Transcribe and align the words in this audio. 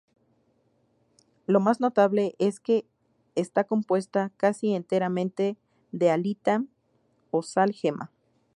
Lo 1.45 1.59
más 1.59 1.79
notable, 1.79 2.33
es 2.39 2.59
que 2.59 2.87
está 3.35 3.65
compuesta 3.65 4.31
casi 4.35 4.73
enteramente 4.73 5.57
de 5.91 6.09
halita 6.09 6.63
o 7.29 7.43
sal 7.43 7.71
gema. 7.71 8.11